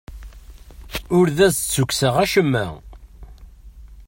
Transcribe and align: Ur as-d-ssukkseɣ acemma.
Ur 1.17 1.27
as-d-ssukkseɣ 1.45 2.15
acemma. 2.23 2.65